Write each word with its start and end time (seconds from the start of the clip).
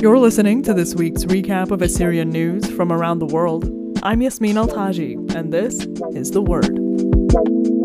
You're 0.00 0.18
listening 0.18 0.62
to 0.62 0.72
this 0.72 0.94
week's 0.94 1.24
recap 1.24 1.70
of 1.70 1.82
Assyrian 1.82 2.30
news 2.30 2.66
from 2.70 2.90
around 2.90 3.18
the 3.18 3.26
world. 3.26 3.70
I'm 4.02 4.22
Yasmin 4.22 4.56
Al 4.56 4.66
Taji, 4.66 5.12
and 5.34 5.52
this 5.52 5.86
is 6.14 6.30
The 6.30 6.40
Word. 6.40 7.79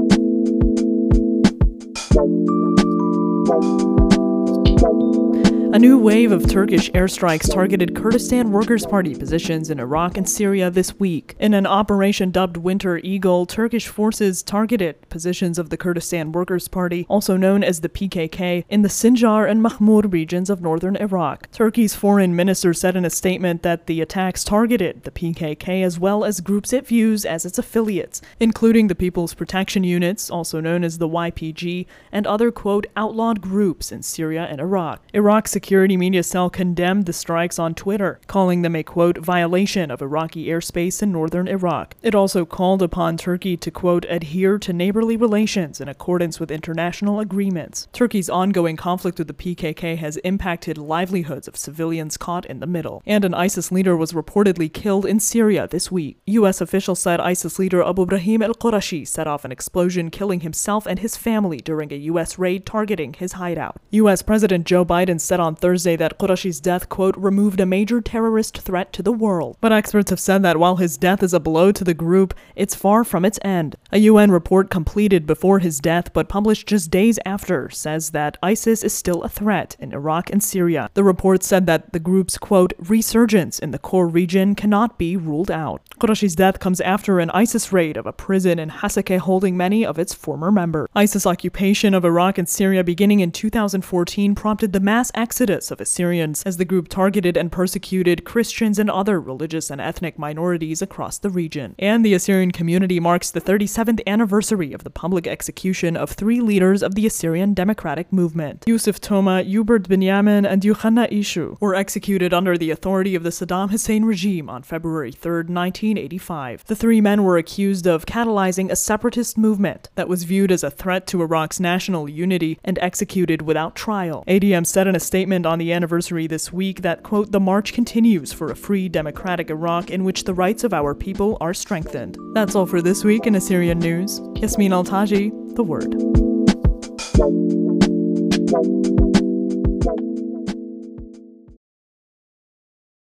A 5.75 5.77
new 5.77 5.97
wave 5.97 6.31
of 6.31 6.47
Turkish 6.49 6.89
airstrikes 6.91 7.53
targeted 7.53 7.97
Kurdistan 7.97 8.53
Workers' 8.53 8.85
Party 8.85 9.13
positions 9.13 9.69
in 9.69 9.77
Iraq 9.77 10.15
and 10.15 10.29
Syria 10.29 10.71
this 10.71 10.97
week. 11.01 11.35
In 11.37 11.53
an 11.53 11.67
operation 11.67 12.31
dubbed 12.31 12.55
Winter 12.55 12.99
Eagle, 12.99 13.45
Turkish 13.45 13.89
forces 13.89 14.41
targeted 14.41 15.09
positions 15.09 15.59
of 15.59 15.71
the 15.71 15.75
Kurdistan 15.75 16.31
Workers' 16.31 16.69
Party, 16.69 17.05
also 17.09 17.35
known 17.35 17.61
as 17.61 17.81
the 17.81 17.89
PKK, 17.89 18.63
in 18.69 18.83
the 18.83 18.87
Sinjar 18.87 19.49
and 19.49 19.61
Makhmour 19.61 20.03
regions 20.13 20.49
of 20.49 20.61
northern 20.61 20.95
Iraq. 20.95 21.51
Turkey's 21.51 21.93
foreign 21.93 22.37
minister 22.37 22.73
said 22.73 22.95
in 22.95 23.03
a 23.03 23.09
statement 23.09 23.61
that 23.63 23.85
the 23.87 23.99
attacks 23.99 24.45
targeted 24.45 25.03
the 25.03 25.11
PKK 25.11 25.83
as 25.83 25.99
well 25.99 26.23
as 26.23 26.39
groups 26.39 26.71
it 26.71 26.87
views 26.87 27.25
as 27.25 27.45
its 27.45 27.59
affiliates, 27.59 28.21
including 28.39 28.87
the 28.87 28.95
People's 28.95 29.33
Protection 29.33 29.83
Units, 29.83 30.29
also 30.29 30.61
known 30.61 30.85
as 30.85 30.99
the 30.99 31.09
YPG, 31.09 31.85
and 32.13 32.25
other, 32.25 32.49
quote, 32.49 32.87
outlawed 32.95 33.41
groups 33.41 33.91
in 33.91 34.01
Syria 34.01 34.47
and 34.49 34.61
Iraq. 34.61 35.01
Iraq's 35.13 35.53
security 35.65 35.97
media 35.97 36.21
cell 36.21 36.47
condemned 36.47 37.07
the 37.07 37.11
strikes 37.11 37.57
on 37.57 37.73
Twitter, 37.73 38.19
calling 38.27 38.61
them 38.61 38.75
a 38.75 38.83
quote 38.83 39.17
violation 39.17 39.89
of 39.89 39.99
Iraqi 39.99 40.45
airspace 40.45 41.01
in 41.01 41.11
northern 41.11 41.47
Iraq. 41.47 41.95
It 42.03 42.13
also 42.13 42.45
called 42.45 42.83
upon 42.83 43.17
Turkey 43.17 43.57
to 43.57 43.71
quote 43.71 44.05
adhere 44.07 44.59
to 44.59 44.71
neighborly 44.71 45.17
relations 45.17 45.81
in 45.81 45.87
accordance 45.87 46.39
with 46.39 46.51
international 46.51 47.19
agreements. 47.19 47.87
Turkey's 47.93 48.29
ongoing 48.29 48.77
conflict 48.77 49.17
with 49.17 49.27
the 49.27 49.33
PKK 49.33 49.97
has 49.97 50.17
impacted 50.17 50.77
livelihoods 50.77 51.47
of 51.47 51.57
civilians 51.57 52.15
caught 52.15 52.45
in 52.45 52.59
the 52.59 52.67
middle, 52.67 53.01
and 53.03 53.25
an 53.25 53.33
ISIS 53.33 53.71
leader 53.71 53.97
was 53.97 54.13
reportedly 54.13 54.71
killed 54.71 55.07
in 55.07 55.19
Syria 55.19 55.67
this 55.67 55.91
week. 55.91 56.19
U.S. 56.27 56.61
officials 56.61 56.99
said 56.99 57.19
ISIS 57.19 57.57
leader 57.57 57.81
Abu 57.81 58.05
Brahim 58.05 58.43
al-Qurashi 58.43 59.07
set 59.07 59.25
off 59.25 59.43
an 59.43 59.51
explosion 59.51 60.11
killing 60.11 60.41
himself 60.41 60.85
and 60.85 60.99
his 60.99 61.17
family 61.17 61.57
during 61.57 61.91
a 61.91 62.05
U.S. 62.11 62.37
raid 62.37 62.67
targeting 62.67 63.13
his 63.13 63.31
hideout. 63.31 63.81
U.S. 63.89 64.21
President 64.21 64.67
Joe 64.67 64.85
Biden 64.85 65.19
said 65.19 65.39
on 65.39 65.54
Thursday 65.55 65.95
that 65.95 66.19
Qurashi's 66.19 66.59
death, 66.59 66.89
quote, 66.89 67.15
removed 67.17 67.59
a 67.59 67.65
major 67.65 68.01
terrorist 68.01 68.59
threat 68.59 68.93
to 68.93 69.03
the 69.03 69.11
world. 69.11 69.57
But 69.61 69.71
experts 69.71 70.09
have 70.09 70.19
said 70.19 70.43
that 70.43 70.57
while 70.57 70.75
his 70.75 70.97
death 70.97 71.23
is 71.23 71.33
a 71.33 71.39
blow 71.39 71.71
to 71.71 71.83
the 71.83 71.93
group, 71.93 72.33
it's 72.55 72.75
far 72.75 73.03
from 73.03 73.25
its 73.25 73.39
end. 73.43 73.75
A 73.91 73.99
UN 73.99 74.31
report 74.31 74.69
completed 74.69 75.25
before 75.25 75.59
his 75.59 75.79
death 75.79 76.13
but 76.13 76.29
published 76.29 76.67
just 76.67 76.91
days 76.91 77.19
after 77.25 77.69
says 77.69 78.11
that 78.11 78.37
ISIS 78.43 78.83
is 78.83 78.93
still 78.93 79.23
a 79.23 79.29
threat 79.29 79.75
in 79.79 79.93
Iraq 79.93 80.29
and 80.29 80.43
Syria. 80.43 80.89
The 80.93 81.03
report 81.03 81.43
said 81.43 81.65
that 81.65 81.93
the 81.93 81.99
group's, 81.99 82.37
quote, 82.37 82.73
resurgence 82.77 83.59
in 83.59 83.71
the 83.71 83.79
core 83.79 84.07
region 84.07 84.55
cannot 84.55 84.97
be 84.97 85.15
ruled 85.15 85.51
out. 85.51 85.81
Qurashi's 85.99 86.35
death 86.35 86.59
comes 86.59 86.81
after 86.81 87.19
an 87.19 87.29
ISIS 87.31 87.71
raid 87.71 87.97
of 87.97 88.05
a 88.05 88.13
prison 88.13 88.59
in 88.59 88.69
Hasakeh 88.69 89.19
holding 89.19 89.55
many 89.55 89.85
of 89.85 89.97
its 89.97 90.13
former 90.13 90.51
members. 90.51 90.89
ISIS 90.95 91.25
occupation 91.25 91.93
of 91.93 92.03
Iraq 92.03 92.37
and 92.37 92.49
Syria 92.49 92.83
beginning 92.83 93.21
in 93.21 93.31
2014 93.31 94.35
prompted 94.35 94.73
the 94.73 94.79
mass 94.79 95.11
exodus 95.15 95.44
of 95.49 95.79
Assyrians 95.79 96.41
as 96.43 96.57
the 96.57 96.65
group 96.65 96.87
targeted 96.87 97.37
and 97.37 97.51
persecuted 97.51 98.25
Christians 98.25 98.79
and 98.79 98.89
other 98.89 99.21
religious 99.21 99.69
and 99.69 99.79
ethnic 99.79 100.17
minorities 100.17 100.81
across 100.81 101.19
the 101.19 101.29
region. 101.29 101.75
And 101.77 102.03
the 102.03 102.15
Assyrian 102.15 102.51
community 102.51 102.99
marks 102.99 103.29
the 103.29 103.41
37th 103.41 104.01
anniversary 104.07 104.73
of 104.73 104.83
the 104.83 104.89
public 104.89 105.27
execution 105.27 105.95
of 105.95 106.11
three 106.11 106.41
leaders 106.41 106.81
of 106.81 106.95
the 106.95 107.05
Assyrian 107.05 107.53
Democratic 107.53 108.11
Movement. 108.11 108.63
Yusuf 108.65 108.99
Toma, 108.99 109.43
Hubert 109.43 109.87
Binyamin, 109.87 110.49
and 110.49 110.63
Yuhanna 110.63 111.11
Ishu 111.11 111.59
were 111.61 111.75
executed 111.75 112.33
under 112.33 112.57
the 112.57 112.71
authority 112.71 113.13
of 113.13 113.21
the 113.21 113.29
Saddam 113.29 113.69
Hussein 113.69 114.03
regime 114.03 114.49
on 114.49 114.63
February 114.63 115.11
3, 115.11 115.31
1985. 115.31 116.65
The 116.65 116.75
three 116.75 117.01
men 117.01 117.23
were 117.23 117.37
accused 117.37 117.85
of 117.85 118.05
catalyzing 118.05 118.71
a 118.71 118.75
separatist 118.75 119.37
movement 119.37 119.89
that 119.93 120.09
was 120.09 120.23
viewed 120.23 120.51
as 120.51 120.63
a 120.63 120.71
threat 120.71 121.05
to 121.07 121.21
Iraq's 121.21 121.59
national 121.59 122.09
unity 122.09 122.57
and 122.63 122.79
executed 122.79 123.43
without 123.43 123.75
trial. 123.75 124.23
ADM 124.27 124.65
said 124.65 124.87
in 124.87 124.95
a 124.95 124.99
statement 124.99 125.24
on 125.45 125.59
the 125.59 125.73
anniversary 125.73 126.27
this 126.27 126.53
week 126.53 126.81
that, 126.81 127.03
quote, 127.03 127.31
the 127.31 127.39
march 127.39 127.73
continues 127.73 128.31
for 128.31 128.51
a 128.51 128.55
free, 128.55 128.87
democratic 128.87 129.49
Iraq 129.49 129.89
in 129.89 130.03
which 130.03 130.23
the 130.23 130.33
rights 130.33 130.63
of 130.63 130.73
our 130.73 130.93
people 130.93 131.37
are 131.41 131.53
strengthened. 131.53 132.17
That's 132.33 132.53
all 132.53 132.65
for 132.65 132.81
this 132.81 133.03
week 133.03 133.25
in 133.25 133.35
Assyrian 133.35 133.79
news. 133.79 134.21
Yasmin 134.35 134.71
Al 134.71 134.83
Taji, 134.83 135.31
The 135.55 135.63
Word. 135.63 135.95